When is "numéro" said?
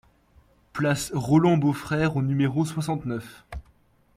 2.23-2.65